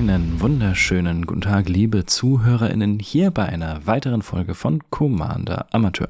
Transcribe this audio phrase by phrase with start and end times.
[0.00, 6.08] Einen wunderschönen guten Tag, liebe ZuhörerInnen, hier bei einer weiteren Folge von Commander Amateur.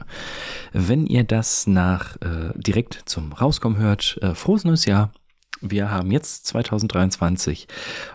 [0.72, 5.10] Wenn ihr das nach äh, direkt zum Rauskommen hört, äh, frohes neues Jahr.
[5.60, 7.66] Wir haben jetzt 2023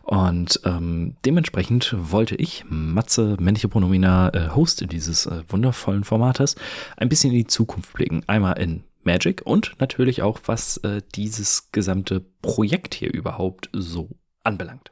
[0.03, 6.55] und ähm, dementsprechend wollte ich, Matze, männliche Pronomina, äh, Host dieses äh, wundervollen Formates,
[6.95, 8.23] ein bisschen in die Zukunft blicken.
[8.27, 14.07] Einmal in Magic und natürlich auch, was äh, dieses gesamte Projekt hier überhaupt so
[14.41, 14.91] anbelangt.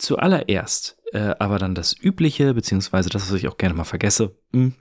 [0.00, 4.36] Zuallererst äh, aber dann das Übliche, beziehungsweise das, was ich auch gerne mal vergesse.
[4.52, 4.74] Hm.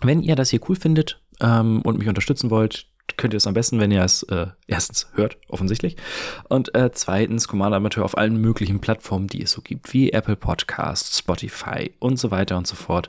[0.00, 3.54] Wenn ihr das hier cool findet ähm, und mich unterstützen wollt, könnt ihr es am
[3.54, 5.96] besten, wenn ihr es äh, erstens hört, offensichtlich,
[6.48, 10.36] und äh, zweitens Commander Amateur auf allen möglichen Plattformen, die es so gibt, wie Apple
[10.36, 13.08] Podcasts, Spotify und so weiter und so fort,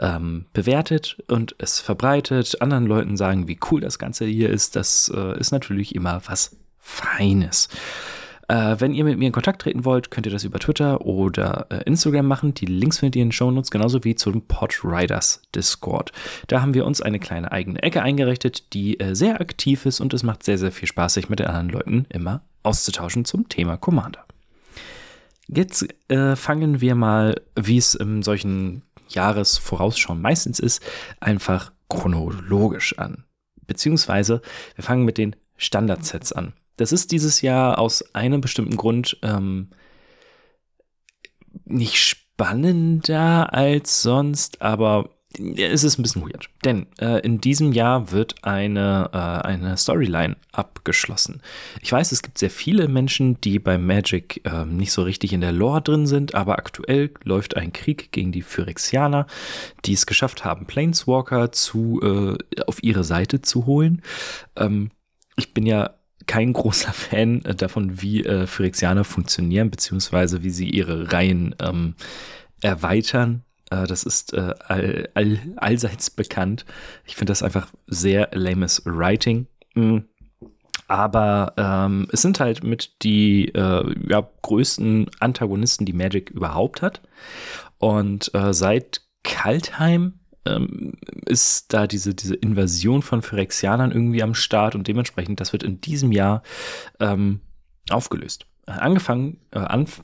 [0.00, 4.76] ähm, bewertet und es verbreitet, anderen Leuten sagen, wie cool das Ganze hier ist.
[4.76, 7.68] Das äh, ist natürlich immer was Feines.
[8.48, 11.66] Äh, wenn ihr mit mir in Kontakt treten wollt, könnt ihr das über Twitter oder
[11.70, 12.54] äh, Instagram machen.
[12.54, 16.12] Die Links findet ihr in den Shownotes, genauso wie zum Podriders Discord.
[16.46, 20.14] Da haben wir uns eine kleine eigene Ecke eingerichtet, die äh, sehr aktiv ist und
[20.14, 23.76] es macht sehr, sehr viel Spaß, sich mit den anderen Leuten immer auszutauschen zum Thema
[23.76, 24.24] Commander.
[25.46, 30.82] Jetzt äh, fangen wir mal, wie es in solchen Jahresvorausschauen meistens ist,
[31.20, 33.24] einfach chronologisch an.
[33.66, 34.40] Beziehungsweise
[34.74, 36.54] wir fangen mit den Standardsets an.
[36.78, 39.68] Das ist dieses Jahr aus einem bestimmten Grund ähm,
[41.64, 45.10] nicht spannender als sonst, aber
[45.56, 46.48] es ist ein bisschen weird.
[46.64, 51.42] Denn äh, in diesem Jahr wird eine, äh, eine Storyline abgeschlossen.
[51.82, 55.40] Ich weiß, es gibt sehr viele Menschen, die bei Magic äh, nicht so richtig in
[55.40, 59.26] der Lore drin sind, aber aktuell läuft ein Krieg gegen die Phyrexianer,
[59.84, 64.02] die es geschafft haben, Planeswalker zu, äh, auf ihre Seite zu holen.
[64.56, 64.90] Ähm,
[65.36, 65.97] ich bin ja
[66.28, 71.94] kein großer Fan äh, davon, wie äh, Phyrexianer funktionieren, beziehungsweise wie sie ihre Reihen ähm,
[72.60, 73.42] erweitern.
[73.70, 76.64] Äh, das ist äh, all, all, allseits bekannt.
[77.04, 79.46] Ich finde das einfach sehr lames Writing.
[79.74, 80.04] Mhm.
[80.86, 87.02] Aber ähm, es sind halt mit die äh, ja, größten Antagonisten, die Magic überhaupt hat.
[87.78, 90.92] Und äh, seit Kaltheim ähm,
[91.26, 95.80] ist da diese, diese Invasion von Phyrexianern irgendwie am Start und dementsprechend, das wird in
[95.80, 96.42] diesem Jahr
[97.00, 97.40] ähm,
[97.90, 98.46] aufgelöst.
[98.66, 100.02] Angefangen, äh, anf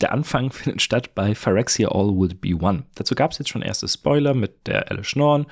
[0.00, 2.84] der Anfang findet statt bei Phyrexia All Would Be One.
[2.94, 5.46] Dazu gab es jetzt schon erste Spoiler mit der Alice Norn,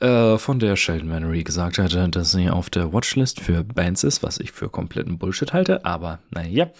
[0.00, 4.22] äh, von der Sheldon Mannery gesagt hatte, dass sie auf der Watchlist für Bands ist,
[4.22, 6.70] was ich für kompletten Bullshit halte, aber naja.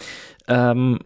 [0.48, 0.98] Ähm,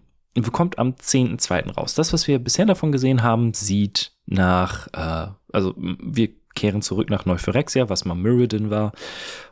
[0.53, 1.75] kommt am 10.2.
[1.75, 1.95] raus.
[1.95, 7.27] Das, was wir bisher davon gesehen haben, sieht nach, äh, also wir kehren zurück nach
[7.27, 8.93] Neuphyrexia, was mal Mirrodin war.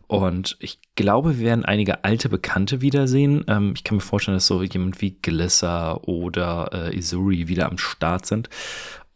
[0.07, 3.45] Und ich glaube, wir werden einige alte Bekannte wiedersehen.
[3.47, 7.79] Ähm, ich kann mir vorstellen, dass so jemand wie Glissa oder äh, Isuri wieder am
[7.79, 8.49] Start sind.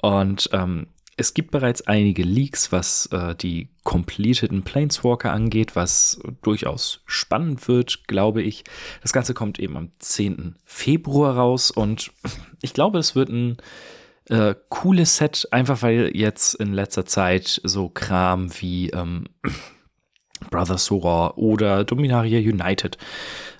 [0.00, 7.00] Und ähm, es gibt bereits einige Leaks, was äh, die completeden Planeswalker angeht, was durchaus
[7.06, 8.65] spannend wird, glaube ich.
[9.03, 10.56] Das Ganze kommt eben am 10.
[10.65, 12.10] Februar raus und
[12.62, 13.59] ich glaube, es wird ein
[14.28, 19.25] äh, cooles Set, einfach weil jetzt in letzter Zeit so Kram wie ähm,
[20.50, 22.99] Brother Sora oder Dominaria United.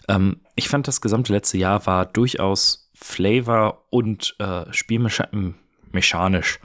[0.09, 6.61] Ähm, ich fand das gesamte letzte Jahr war durchaus Flavor und äh, spielmechanisch,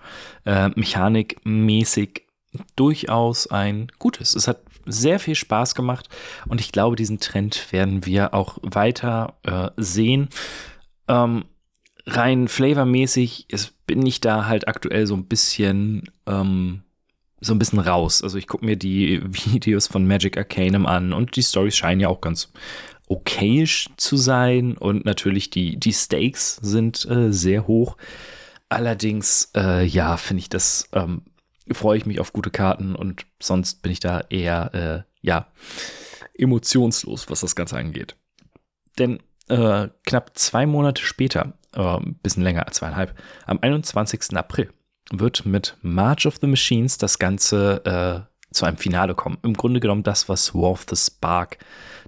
[0.45, 2.23] äh, mechanikmäßig
[2.75, 4.35] durchaus ein gutes.
[4.35, 6.09] Es hat sehr viel Spaß gemacht
[6.47, 10.29] und ich glaube, diesen Trend werden wir auch weiter äh, sehen.
[11.07, 11.45] Ähm,
[12.07, 13.47] rein flavormäßig
[13.85, 16.81] bin ich da halt aktuell so ein bisschen ähm,
[17.39, 18.23] so ein bisschen raus.
[18.23, 19.21] Also ich gucke mir die
[19.53, 22.51] Videos von Magic Arcanum an und die Stories scheinen ja auch ganz
[23.07, 27.97] okayisch zu sein und natürlich die, die Stakes sind äh, sehr hoch.
[28.69, 31.21] Allerdings, äh, ja, finde ich das, ähm,
[31.71, 35.47] freue ich mich auf gute Karten und sonst bin ich da eher, äh, ja,
[36.37, 38.17] emotionslos, was das Ganze angeht.
[38.99, 43.15] Denn äh, knapp zwei Monate später äh, ein bisschen länger zweieinhalb,
[43.45, 44.35] am 21.
[44.35, 44.71] April
[45.11, 49.37] wird mit March of the Machines das Ganze äh, zu einem Finale kommen.
[49.43, 51.57] Im Grunde genommen das, was War of the Spark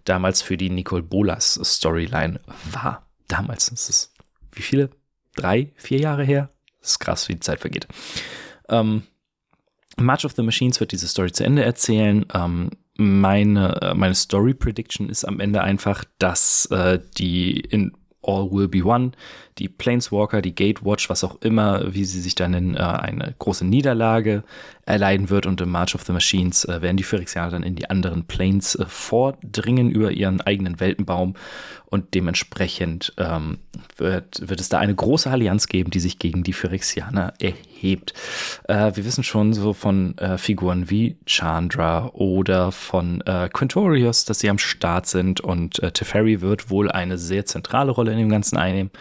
[0.06, 2.40] damals für die Nicole Bolas Storyline
[2.72, 3.08] war.
[3.28, 4.14] Damals ist es,
[4.52, 4.90] wie viele?
[5.36, 6.50] Drei, vier Jahre her?
[6.82, 7.88] Das ist krass, wie die Zeit vergeht.
[8.68, 9.04] Ähm,
[9.98, 12.26] March of the Machines wird diese Story zu Ende erzählen.
[12.34, 18.52] Ähm, meine, äh, meine Story Prediction ist am Ende einfach, dass äh, die in All
[18.52, 19.12] Will Be One,
[19.58, 23.66] die Planeswalker, die Gatewatch, was auch immer, wie sie sich dann in äh, eine große
[23.66, 24.44] Niederlage
[24.90, 27.90] erleiden wird und im March of the Machines äh, werden die Phyrexianer dann in die
[27.90, 31.36] anderen Planes äh, vordringen über ihren eigenen Weltenbaum
[31.86, 33.60] und dementsprechend ähm,
[33.98, 38.14] wird, wird es da eine große Allianz geben, die sich gegen die Phyrexianer erhebt.
[38.68, 44.40] Äh, wir wissen schon so von äh, Figuren wie Chandra oder von äh, Quintorius, dass
[44.40, 48.30] sie am Start sind und äh, Teferi wird wohl eine sehr zentrale Rolle in dem
[48.30, 48.92] Ganzen einnehmen.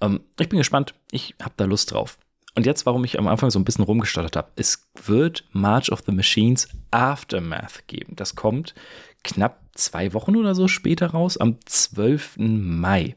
[0.00, 2.18] Ähm, ich bin gespannt, ich habe da Lust drauf.
[2.56, 4.50] Und jetzt, warum ich am Anfang so ein bisschen rumgestottert habe.
[4.56, 8.16] Es wird March of the Machines Aftermath geben.
[8.16, 8.74] Das kommt
[9.22, 12.36] knapp zwei Wochen oder so später raus, am 12.
[12.38, 13.16] Mai.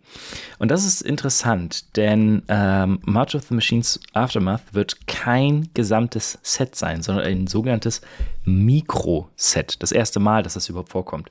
[0.59, 6.75] Und das ist interessant, denn ähm, March of the Machines Aftermath wird kein gesamtes Set
[6.75, 8.01] sein, sondern ein sogenanntes
[8.45, 9.81] Mikro-Set.
[9.81, 11.29] Das erste Mal, dass das überhaupt vorkommt.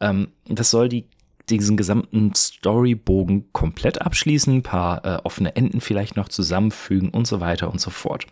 [0.00, 1.06] Ähm, das soll die
[1.50, 7.40] diesen gesamten Storybogen komplett abschließen, ein paar äh, offene Enden vielleicht noch zusammenfügen und so
[7.40, 8.26] weiter und so fort.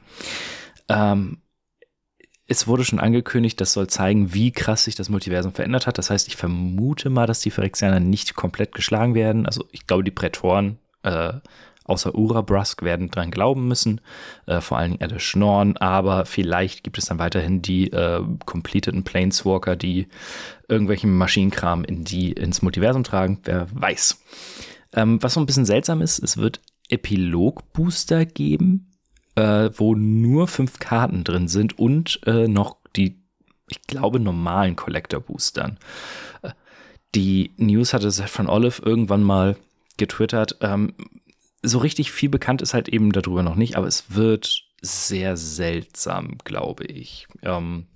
[0.88, 1.38] Ähm,
[2.46, 5.98] es wurde schon angekündigt, das soll zeigen, wie krass sich das Multiversum verändert hat.
[5.98, 9.46] Das heißt, ich vermute mal, dass die Phyrexianer nicht komplett geschlagen werden.
[9.46, 11.34] Also ich glaube, die Prätoren äh,
[11.92, 14.00] außer Urabrask werden dran glauben müssen,
[14.46, 19.04] äh, vor allen Dingen alle Schnorren, aber vielleicht gibt es dann weiterhin die äh, completeden
[19.04, 20.08] Planeswalker, die
[20.68, 24.18] irgendwelchen Maschinenkram in die, ins Multiversum tragen, wer weiß.
[24.94, 28.90] Ähm, was so ein bisschen seltsam ist, es wird Epilog-Booster geben,
[29.34, 33.22] äh, wo nur fünf Karten drin sind und äh, noch die,
[33.68, 35.78] ich glaube, normalen Collector-Boostern.
[36.42, 36.50] Äh,
[37.14, 39.56] die News hatte Seth von Olive irgendwann mal
[39.96, 40.56] getwittert.
[40.60, 40.94] Ähm,
[41.62, 46.38] so richtig viel bekannt ist halt eben darüber noch nicht, aber es wird sehr seltsam,
[46.44, 47.26] glaube ich.
[47.42, 47.86] Ähm,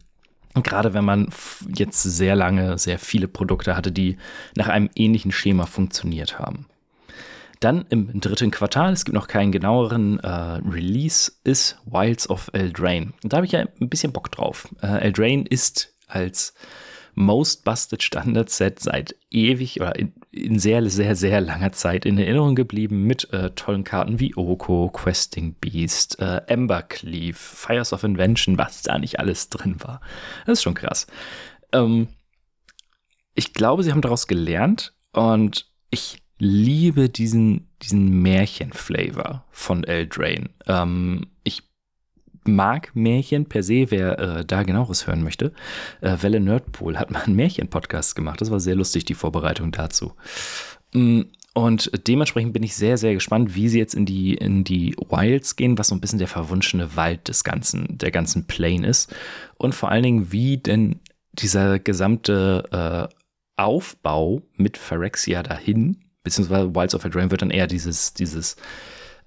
[0.55, 1.29] gerade wenn man
[1.75, 4.17] jetzt sehr lange, sehr viele Produkte hatte, die
[4.55, 6.67] nach einem ähnlichen Schema funktioniert haben.
[7.61, 13.15] Dann im dritten Quartal, es gibt noch keinen genaueren äh, Release, ist Wilds of Eldraine.
[13.23, 14.69] Und da habe ich ja ein bisschen Bock drauf.
[14.83, 16.55] Äh, Eldraine ist als
[17.17, 22.19] Most Busted Standard Set seit ewig oder in, in, sehr, sehr, sehr langer Zeit in
[22.19, 28.59] Erinnerung geblieben mit äh, tollen Karten wie Oko, Questing Beast, äh, Embercleave, Fires of Invention,
[28.59, 30.01] was da nicht alles drin war.
[30.45, 31.07] Das ist schon krass.
[31.73, 32.09] Ähm,
[33.35, 40.51] ich glaube, sie haben daraus gelernt und ich liebe diesen, diesen Märchen-Flavor von Eldraine.
[40.67, 41.63] Ähm, ich
[42.47, 45.53] mag Märchen per se, wer äh, da genaueres hören möchte.
[46.01, 48.41] Äh, Welle Nerdpool hat mal einen Märchen-Podcast gemacht.
[48.41, 50.13] Das war sehr lustig, die Vorbereitung dazu.
[50.93, 51.23] Mm,
[51.55, 55.57] und dementsprechend bin ich sehr, sehr gespannt, wie sie jetzt in die, in die Wilds
[55.57, 59.15] gehen, was so ein bisschen der verwunschene Wald des ganzen, der ganzen Plane ist.
[59.57, 61.01] Und vor allen Dingen, wie denn
[61.33, 63.15] dieser gesamte äh,
[63.57, 68.57] Aufbau mit Phyrexia dahin, beziehungsweise Wilds of Eldraine wird dann eher dieses, dieses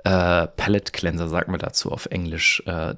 [0.04, 2.95] äh, Palette Cleanser, sagt man dazu auf Englisch, äh,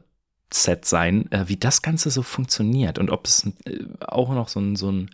[0.53, 4.59] Set sein, äh, wie das Ganze so funktioniert und ob es äh, auch noch so
[4.59, 5.09] ein, so ein,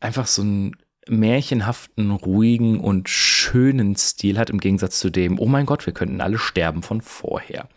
[0.00, 0.76] einfach so ein
[1.08, 6.20] märchenhaften, ruhigen und schönen Stil hat im Gegensatz zu dem, oh mein Gott, wir könnten
[6.20, 7.68] alle sterben von vorher.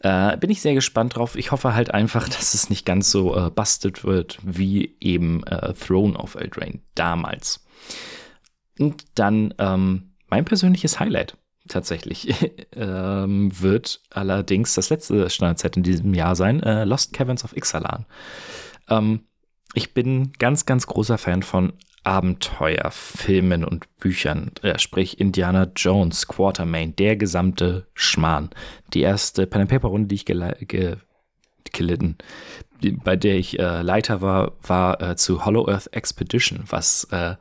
[0.00, 1.36] Äh, bin ich sehr gespannt drauf.
[1.36, 5.72] Ich hoffe halt einfach, dass es nicht ganz so äh, busted wird wie eben äh,
[5.74, 7.64] Throne of Eldraine damals.
[8.78, 11.36] Und dann ähm, mein persönliches Highlight
[11.68, 12.34] tatsächlich
[12.76, 18.06] ähm, wird allerdings das letzte Standardset in diesem Jahr sein, äh, Lost Caverns of Ixalan.
[18.88, 19.26] Ähm,
[19.74, 21.72] ich bin ganz, ganz großer Fan von
[22.04, 28.50] Abenteuerfilmen und Büchern, äh, sprich Indiana Jones, Quartermain, der gesamte Schmarrn.
[28.92, 30.96] Die erste Pen and Paper Runde, die ich ge
[31.72, 32.18] gelitten,
[33.04, 37.36] bei der ich äh, Leiter war, war äh, zu Hollow Earth Expedition, was äh,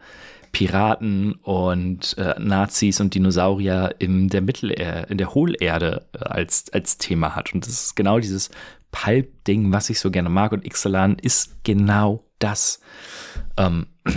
[0.51, 6.97] Piraten und äh, Nazis und Dinosaurier in der Mittel in der Hohlerde äh, als, als
[6.97, 7.53] Thema hat.
[7.53, 8.51] Und das ist genau dieses
[8.91, 10.51] Pulp-Ding, was ich so gerne mag.
[10.51, 12.81] Und Ixalan ist genau das.
[13.57, 13.87] Ähm,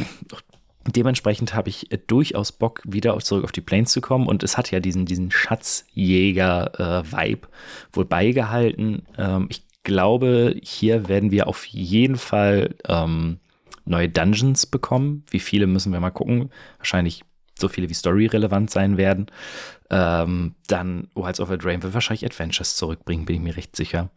[0.86, 4.26] dementsprechend habe ich äh, durchaus Bock, wieder zurück auf die Plains zu kommen.
[4.26, 7.50] Und es hat ja diesen, diesen Schatzjäger-Vibe äh,
[7.92, 9.06] wohl beigehalten.
[9.16, 13.38] Ähm, ich glaube, hier werden wir auf jeden Fall ähm,
[13.84, 15.24] neue Dungeons bekommen.
[15.30, 16.50] Wie viele müssen wir mal gucken.
[16.78, 17.24] Wahrscheinlich
[17.58, 19.26] so viele wie Story relevant sein werden.
[19.90, 24.10] Ähm, dann Wilds of a Drain wird wahrscheinlich Adventures zurückbringen, bin ich mir recht sicher.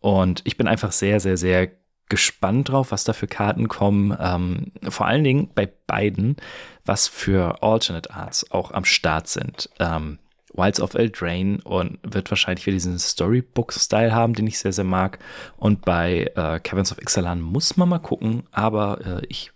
[0.00, 1.70] Und ich bin einfach sehr, sehr, sehr
[2.08, 4.16] gespannt drauf, was da für Karten kommen.
[4.18, 6.36] Ähm, vor allen Dingen bei beiden,
[6.84, 9.70] was für Alternate Arts auch am Start sind.
[9.78, 10.18] Ähm,
[10.54, 15.18] Wilds of Eldraine und wird wahrscheinlich wieder diesen Storybook-Style haben, den ich sehr, sehr mag.
[15.56, 19.52] Und bei äh, Caverns of Ixalan muss man mal gucken, aber äh, ich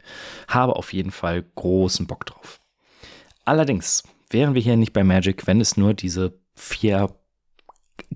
[0.48, 2.60] habe auf jeden Fall großen Bock drauf.
[3.44, 7.14] Allerdings wären wir hier nicht bei Magic, wenn es nur diese vier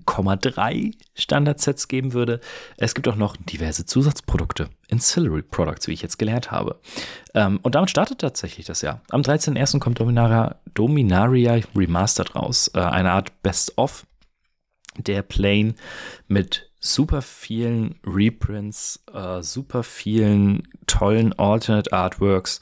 [0.05, 2.39] 0,3 Standardsets geben würde.
[2.77, 6.79] Es gibt auch noch diverse Zusatzprodukte, Ancillary Products, wie ich jetzt gelernt habe.
[7.33, 9.01] Ähm, und damit startet tatsächlich das Jahr.
[9.09, 9.79] Am 13.01.
[9.79, 14.05] kommt Dominaria, Dominaria Remastered raus, äh, eine Art Best-of
[14.97, 15.75] der Plane
[16.27, 22.59] mit super vielen Reprints, äh, super vielen tollen Alternate Artworks,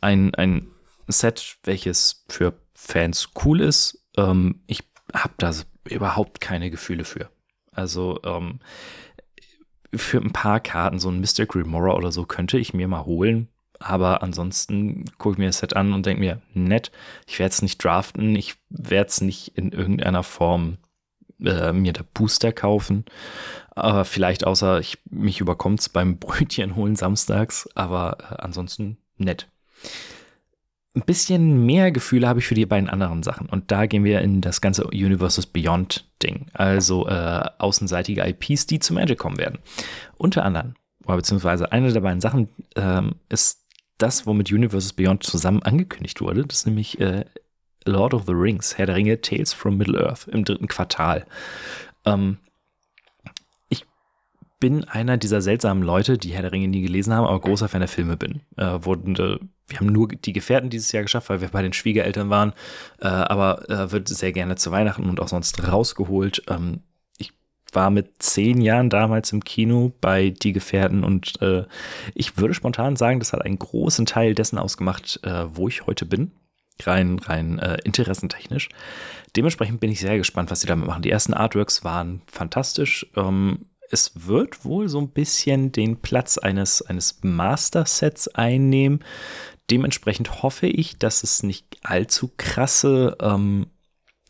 [0.00, 0.68] ein, ein
[1.08, 4.04] Set, welches für Fans cool ist.
[4.16, 4.82] Ähm, ich
[5.14, 5.52] habe da
[5.84, 7.30] überhaupt keine Gefühle für.
[7.72, 8.60] Also ähm,
[9.94, 13.48] für ein paar Karten, so ein Mystic Remora oder so, könnte ich mir mal holen.
[13.78, 16.92] Aber ansonsten gucke ich mir das Set an und denke mir, nett,
[17.26, 20.76] ich werde es nicht draften, ich werde es nicht in irgendeiner Form
[21.42, 23.06] äh, mir der Booster kaufen.
[23.70, 29.48] Aber vielleicht außer ich mich überkommt beim Brötchen holen samstags, aber äh, ansonsten nett
[30.94, 33.48] ein bisschen mehr Gefühle habe ich für die beiden anderen Sachen.
[33.48, 36.46] Und da gehen wir in das ganze Universes Beyond Ding.
[36.52, 39.60] Also äh, außenseitige IPs, die zu Magic kommen werden.
[40.16, 43.64] Unter anderem, oder beziehungsweise eine der beiden Sachen ähm, ist
[43.98, 46.44] das, womit Universes Beyond zusammen angekündigt wurde.
[46.44, 47.24] Das ist nämlich äh,
[47.84, 51.24] Lord of the Rings, Herr der Ringe, Tales from Middle-earth im dritten Quartal.
[52.04, 52.38] Ähm,
[54.60, 57.80] bin einer dieser seltsamen Leute, die Herr der Ringe nie gelesen haben, aber großer Fan
[57.80, 58.42] der Filme bin.
[58.56, 59.38] Äh, wurden, äh,
[59.70, 62.52] wir haben nur die Gefährten dieses Jahr geschafft, weil wir bei den Schwiegereltern waren,
[63.00, 66.42] äh, aber äh, wird sehr gerne zu Weihnachten und auch sonst rausgeholt.
[66.48, 66.80] Ähm,
[67.18, 67.32] ich
[67.72, 71.64] war mit zehn Jahren damals im Kino bei Die Gefährten und äh,
[72.14, 76.04] ich würde spontan sagen, das hat einen großen Teil dessen ausgemacht, äh, wo ich heute
[76.04, 76.32] bin.
[76.82, 78.70] Rein, rein interessentechnisch.
[79.36, 81.02] Dementsprechend bin ich sehr gespannt, was sie damit machen.
[81.02, 83.06] Die ersten Artworks waren fantastisch.
[83.16, 89.00] Ähm, es wird wohl so ein bisschen den Platz eines, eines Master-Sets einnehmen.
[89.70, 93.66] Dementsprechend hoffe ich, dass es nicht allzu krasse, ähm,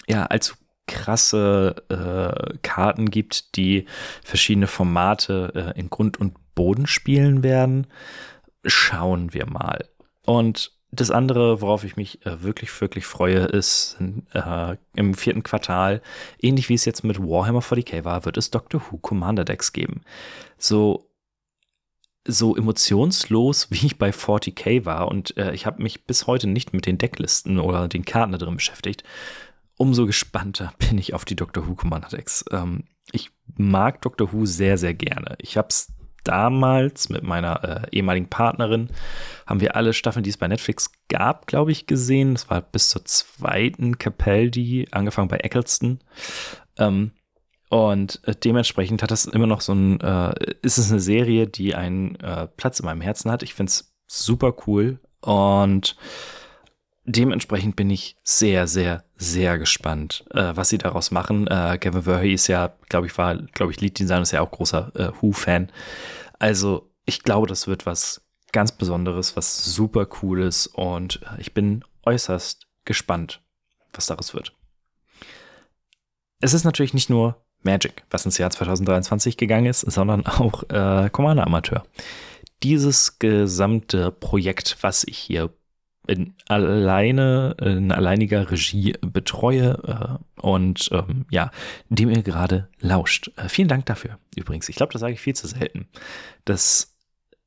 [0.07, 0.55] ja, allzu
[0.87, 3.87] krasse äh, Karten gibt, die
[4.25, 7.87] verschiedene Formate äh, in Grund und Boden spielen werden.
[8.65, 9.89] Schauen wir mal.
[10.27, 13.97] Und das andere, worauf ich mich äh, wirklich, wirklich freue, ist
[14.33, 16.03] äh, im vierten Quartal,
[16.41, 20.03] ähnlich wie es jetzt mit Warhammer 40k war, wird es Doctor Who Commander Decks geben.
[20.59, 21.10] So,
[22.27, 26.73] so emotionslos, wie ich bei 40k war und äh, ich habe mich bis heute nicht
[26.73, 29.05] mit den Decklisten oder den Karten da drin beschäftigt,
[29.77, 32.45] umso gespannter bin ich auf die Doctor Who Commander Decks.
[32.51, 35.37] Ähm, ich mag Doctor Who sehr, sehr gerne.
[35.39, 35.93] Ich habe es
[36.25, 38.91] damals mit meiner äh, ehemaligen Partnerin
[39.47, 42.35] haben wir alle Staffeln, die es bei Netflix gab, glaube ich, gesehen.
[42.35, 46.01] Das war bis zur zweiten Capaldi, angefangen bei Eccleston.
[46.79, 47.13] Ähm,
[47.71, 51.77] und äh, dementsprechend hat das immer noch so ein, äh, ist es eine Serie, die
[51.77, 53.45] einen äh, Platz in meinem Herzen hat.
[53.45, 55.97] Ich finde es super cool und
[57.05, 61.47] dementsprechend bin ich sehr, sehr, sehr gespannt, äh, was sie daraus machen.
[61.47, 64.51] Äh, Kevin Verhey ist ja, glaube ich, war, glaube ich, Lead Designer, ist ja auch
[64.51, 65.71] großer äh, Who-Fan.
[66.41, 72.67] Also, ich glaube, das wird was ganz Besonderes, was super cooles und ich bin äußerst
[72.85, 73.45] gespannt,
[73.93, 74.57] was daraus wird.
[76.41, 81.11] Es ist natürlich nicht nur Magic, was ins Jahr 2023 gegangen ist, sondern auch äh,
[81.11, 81.85] Commander Amateur.
[82.63, 85.51] Dieses gesamte Projekt, was ich hier
[86.07, 91.51] in alleine, in alleiniger Regie betreue äh, und ähm, ja,
[91.89, 93.31] dem ihr gerade lauscht.
[93.37, 94.69] Äh, vielen Dank dafür übrigens.
[94.69, 95.89] Ich glaube, das sage ich viel zu selten,
[96.45, 96.97] dass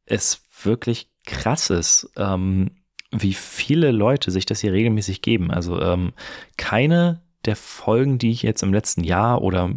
[0.06, 2.72] es wirklich krass ist, ähm,
[3.12, 5.52] wie viele Leute sich das hier regelmäßig geben.
[5.52, 6.14] Also ähm,
[6.58, 9.72] keine der Folgen, die ich jetzt im letzten Jahr oder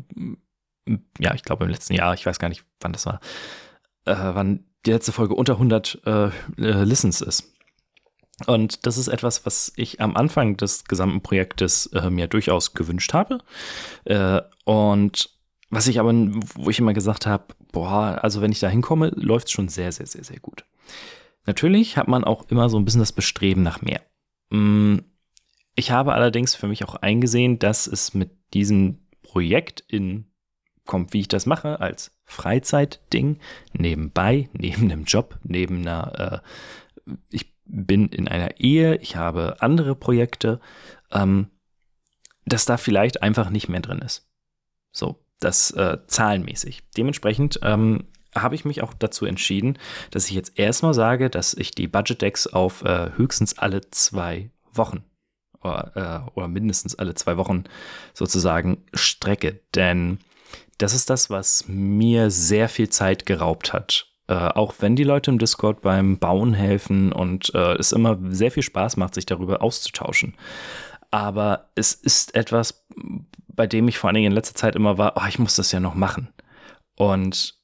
[1.19, 3.21] ja, ich glaube im letzten Jahr, ich weiß gar nicht, wann das war,
[4.05, 6.27] äh, wann die letzte Folge unter 100 äh,
[6.59, 7.53] äh, Listens ist.
[8.47, 13.15] Und das ist etwas, was ich am Anfang des gesamten Projektes äh, mir durchaus gewünscht
[13.15, 13.39] habe.
[14.05, 15.31] Äh, und
[15.71, 16.13] was ich aber,
[16.55, 19.91] wo ich immer gesagt habe, boah, also wenn ich da hinkomme, läuft es schon sehr,
[19.91, 20.65] sehr, sehr, sehr gut.
[21.47, 24.03] Natürlich hat man auch immer so ein bisschen das Bestreben nach mehr.
[24.51, 24.99] Mm,
[25.77, 30.27] ich habe allerdings für mich auch eingesehen, dass es mit diesem Projekt in
[30.87, 33.39] kommt, wie ich das mache, als Freizeitding
[33.73, 36.43] nebenbei, neben einem Job, neben einer,
[37.07, 40.61] äh, ich bin in einer Ehe, ich habe andere Projekte,
[41.11, 41.51] ähm,
[42.47, 44.29] dass da vielleicht einfach nicht mehr drin ist.
[44.93, 46.85] So, das äh, zahlenmäßig.
[46.97, 49.79] Dementsprechend ähm, habe ich mich auch dazu entschieden,
[50.13, 54.51] dass ich jetzt erstmal sage, dass ich die Budget Decks auf äh, höchstens alle zwei
[54.73, 55.05] Wochen
[55.67, 57.65] oder, äh, oder mindestens alle zwei Wochen
[58.15, 59.61] sozusagen strecke.
[59.75, 60.19] Denn
[60.79, 64.09] das ist das, was mir sehr viel Zeit geraubt hat.
[64.29, 68.51] Äh, auch wenn die Leute im Discord beim Bauen helfen und äh, es immer sehr
[68.51, 70.35] viel Spaß macht, sich darüber auszutauschen.
[71.11, 72.85] Aber es ist etwas,
[73.49, 75.71] bei dem ich vor allen Dingen in letzter Zeit immer war, oh, ich muss das
[75.73, 76.29] ja noch machen.
[76.97, 77.55] Und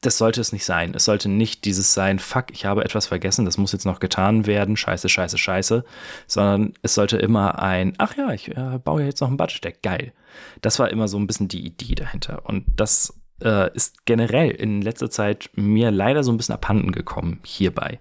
[0.00, 0.92] das sollte es nicht sein.
[0.94, 4.46] Es sollte nicht dieses sein, fuck, ich habe etwas vergessen, das muss jetzt noch getan
[4.46, 5.84] werden, scheiße, scheiße, scheiße,
[6.26, 10.12] sondern es sollte immer ein, ach ja, ich äh, baue jetzt noch ein Budget-Deck, geil.
[10.60, 12.42] Das war immer so ein bisschen die Idee dahinter.
[12.44, 17.40] Und das äh, ist generell in letzter Zeit mir leider so ein bisschen abhanden gekommen
[17.44, 17.98] hierbei.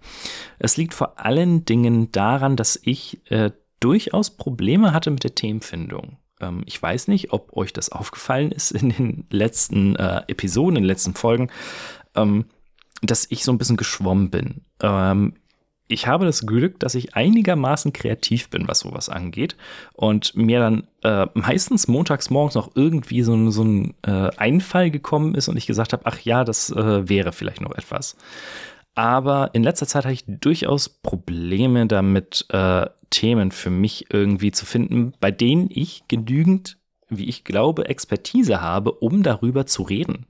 [0.59, 6.17] Es liegt vor allen Dingen daran, dass ich äh, durchaus Probleme hatte mit der Themenfindung.
[6.39, 10.83] Ähm, ich weiß nicht, ob euch das aufgefallen ist in den letzten äh, Episoden, in
[10.83, 11.49] den letzten Folgen,
[12.15, 12.45] ähm,
[13.01, 14.61] dass ich so ein bisschen geschwommen bin.
[14.81, 15.33] Ähm,
[15.89, 19.55] ich habe das Glück, dass ich einigermaßen kreativ bin, was sowas angeht.
[19.93, 25.33] Und mir dann äh, meistens montags morgens noch irgendwie so, so ein äh, Einfall gekommen
[25.33, 28.17] ist und ich gesagt habe, ach ja, das äh, wäre vielleicht noch etwas.
[28.97, 34.65] Aber in letzter Zeit hatte ich durchaus Probleme damit, äh, Themen für mich irgendwie zu
[34.65, 36.77] finden, bei denen ich genügend,
[37.07, 40.25] wie ich glaube, Expertise habe, um darüber zu reden.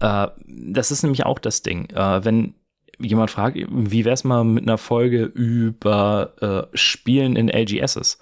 [0.00, 1.90] Äh, das ist nämlich auch das Ding.
[1.90, 2.54] Äh, wenn
[2.98, 8.18] jemand fragt, wie wäre es mal mit einer Folge über äh, Spielen in LGSs,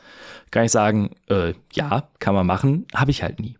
[0.51, 3.57] kann ich sagen, äh, ja, kann man machen, habe ich halt nie.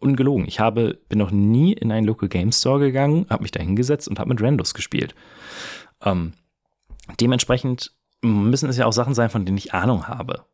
[0.00, 0.46] Ungelogen.
[0.46, 4.08] Ich habe, bin noch nie in einen Local Game Store gegangen, habe mich da hingesetzt
[4.08, 5.14] und habe mit Randos gespielt.
[6.02, 6.32] Ähm,
[7.20, 7.92] dementsprechend
[8.22, 10.44] müssen es ja auch Sachen sein, von denen ich Ahnung habe.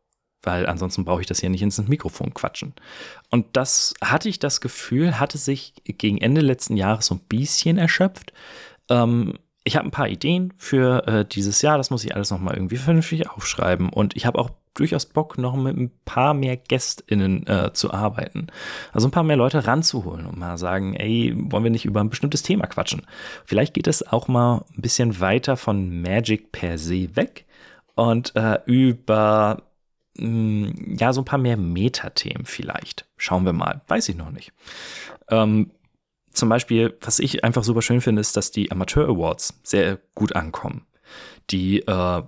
[0.41, 2.73] Weil ansonsten brauche ich das hier nicht ins Mikrofon quatschen.
[3.29, 7.77] Und das hatte ich das Gefühl, hatte sich gegen Ende letzten Jahres so ein bisschen
[7.77, 8.33] erschöpft.
[8.89, 12.55] Ähm, ich habe ein paar Ideen für äh, dieses Jahr, das muss ich alles nochmal
[12.55, 13.89] irgendwie vernünftig aufschreiben.
[13.89, 18.47] Und ich habe auch durchaus Bock, noch mit ein paar mehr GästInnen äh, zu arbeiten.
[18.91, 22.09] Also ein paar mehr Leute ranzuholen und mal sagen, ey, wollen wir nicht über ein
[22.09, 23.03] bestimmtes Thema quatschen?
[23.45, 27.45] Vielleicht geht es auch mal ein bisschen weiter von Magic per se weg
[27.95, 29.63] und äh, über
[30.17, 33.05] mh, mm, ja so ein paar mehr Metathemen vielleicht.
[33.17, 33.81] Schauen wir mal.
[33.87, 34.51] Weiß ich noch nicht.
[35.29, 35.71] Ähm,
[36.33, 40.35] zum Beispiel, was ich einfach super schön finde, ist, dass die Amateur Awards sehr gut
[40.35, 40.85] ankommen.
[41.51, 42.23] Die, äh,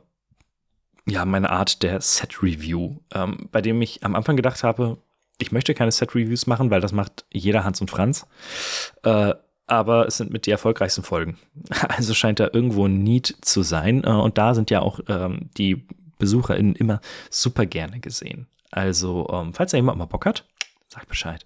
[1.07, 4.97] ja, meine Art der Set Review, ähm, bei dem ich am Anfang gedacht habe,
[5.37, 8.25] ich möchte keine Set Reviews machen, weil das macht jeder Hans und Franz.
[9.03, 9.33] Äh,
[9.67, 11.37] aber es sind mit die erfolgreichsten Folgen.
[11.87, 14.03] Also scheint da irgendwo ein Need zu sein.
[14.03, 15.85] Äh, und da sind ja auch ähm, die
[16.19, 18.47] BesucherInnen immer super gerne gesehen.
[18.71, 20.45] Also, ähm, falls da jemand mal Bock hat,
[20.87, 21.45] sagt Bescheid.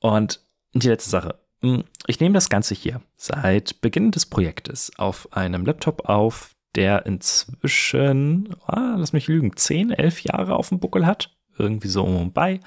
[0.00, 0.40] Und
[0.72, 1.38] die letzte Sache.
[1.62, 7.06] Hm, ich nehme das Ganze hier seit Beginn des Projektes auf einem Laptop auf, der
[7.06, 11.30] inzwischen, ah, lass mich lügen, 10, 11 Jahre auf dem Buckel hat.
[11.56, 12.60] Irgendwie so um und bei.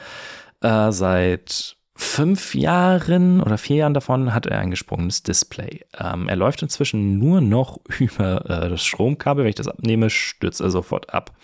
[0.62, 5.84] Äh, seit fünf Jahren oder vier Jahren davon hat er ein gesprungenes Display.
[6.00, 9.44] Ähm, er läuft inzwischen nur noch über äh, das Stromkabel.
[9.44, 11.36] Wenn ich das abnehme, stürzt er sofort ab.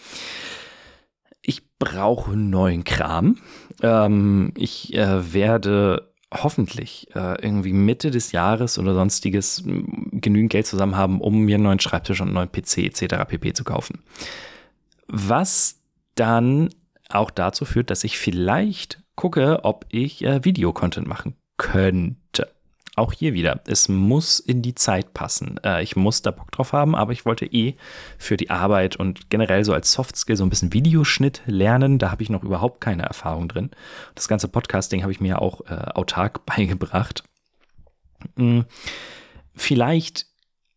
[1.41, 3.37] Ich brauche neuen Kram.
[3.81, 10.95] Ähm, ich äh, werde hoffentlich äh, irgendwie Mitte des Jahres oder sonstiges genügend Geld zusammen
[10.95, 13.25] haben, um mir einen neuen Schreibtisch und einen neuen PC etc.
[13.27, 13.99] pp zu kaufen.
[15.07, 15.79] Was
[16.15, 16.69] dann
[17.09, 22.22] auch dazu führt, dass ich vielleicht gucke, ob ich äh, Videocontent machen könnte.
[22.95, 25.59] Auch hier wieder, es muss in die Zeit passen.
[25.63, 27.75] Äh, ich muss da Bock drauf haben, aber ich wollte eh
[28.19, 31.97] für die Arbeit und generell so als Softskill so ein bisschen Videoschnitt lernen.
[31.97, 33.71] Da habe ich noch überhaupt keine Erfahrung drin.
[34.13, 37.23] Das ganze Podcasting habe ich mir auch äh, autark beigebracht.
[38.37, 38.65] Hm,
[39.55, 40.27] vielleicht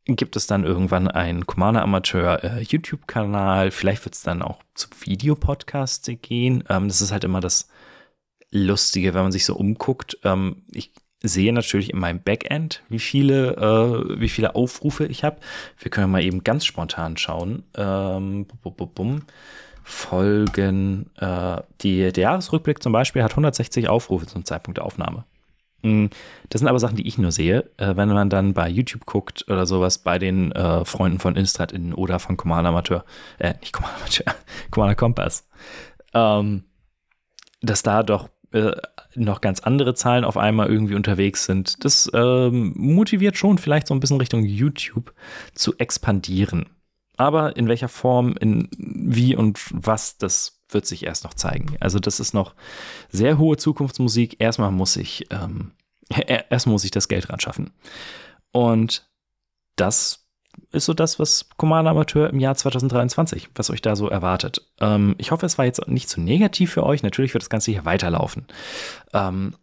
[0.07, 3.71] gibt es dann irgendwann einen Commander Amateur äh, YouTube-Kanal.
[3.71, 6.65] Vielleicht wird es dann auch zu Videopodcasts gehen.
[6.71, 7.69] Ähm, das ist halt immer das
[8.51, 10.17] Lustige, wenn man sich so umguckt.
[10.25, 10.93] Ähm, ich
[11.29, 15.37] sehe natürlich in meinem Backend, wie viele, äh, wie viele Aufrufe ich habe.
[15.79, 17.65] Wir können mal eben ganz spontan schauen.
[17.77, 19.23] Ähm, bum, bum, bum.
[19.83, 21.11] Folgen.
[21.17, 25.25] Äh, die, der Jahresrückblick zum Beispiel hat 160 Aufrufe zum Zeitpunkt der Aufnahme.
[25.83, 26.07] Mm,
[26.49, 27.71] das sind aber Sachen, die ich nur sehe.
[27.77, 31.73] Äh, wenn man dann bei YouTube guckt oder sowas bei den äh, Freunden von Instrat
[31.95, 33.05] oder von Commander Amateur,
[33.39, 34.35] äh, nicht Commander Amateur,
[34.73, 35.49] Commander Kompass,
[36.15, 36.65] ähm,
[37.63, 38.77] dass da doch äh,
[39.15, 41.85] noch ganz andere Zahlen auf einmal irgendwie unterwegs sind.
[41.85, 45.15] Das ähm, motiviert schon vielleicht so ein bisschen Richtung YouTube
[45.55, 46.67] zu expandieren.
[47.17, 51.77] Aber in welcher Form, in wie und was, das wird sich erst noch zeigen.
[51.81, 52.55] Also das ist noch
[53.11, 54.37] sehr hohe Zukunftsmusik.
[54.39, 55.73] Erstmal muss ich, ähm,
[56.51, 57.71] erstmal muss ich das Geld ran schaffen.
[58.53, 59.09] Und
[59.77, 60.26] das
[60.73, 64.67] ist so das, was Commander Amateur im Jahr 2023, was euch da so erwartet.
[64.81, 67.03] Ähm, ich hoffe, es war jetzt nicht zu negativ für euch.
[67.03, 68.47] Natürlich wird das Ganze hier weiterlaufen.
[69.13, 69.55] Ähm,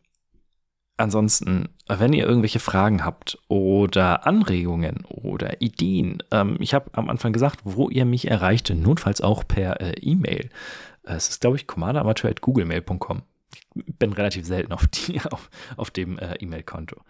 [0.97, 7.33] ansonsten, wenn ihr irgendwelche Fragen habt oder Anregungen oder Ideen, ähm, ich habe am Anfang
[7.33, 10.49] gesagt, wo ihr mich erreichte, notfalls auch per äh, E-Mail.
[11.03, 13.23] Es ist, glaube ich, commanderamateur.googlemail.com.
[13.75, 17.01] Ich bin relativ selten auf, die, auf, auf dem äh, E-Mail-Konto.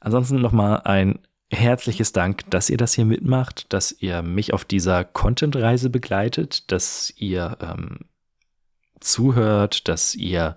[0.00, 1.18] Ansonsten nochmal ein
[1.52, 7.12] herzliches Dank, dass ihr das hier mitmacht, dass ihr mich auf dieser Content-Reise begleitet, dass
[7.16, 8.00] ihr ähm,
[9.00, 10.56] zuhört, dass ihr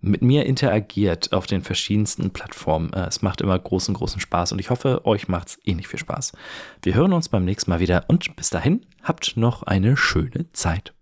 [0.00, 2.92] mit mir interagiert auf den verschiedensten Plattformen.
[2.92, 6.00] Äh, es macht immer großen, großen Spaß und ich hoffe, euch macht es ähnlich viel
[6.00, 6.32] Spaß.
[6.82, 10.92] Wir hören uns beim nächsten Mal wieder und bis dahin habt noch eine schöne Zeit.